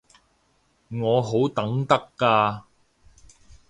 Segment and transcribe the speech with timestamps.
[0.99, 2.63] 我好等得㗎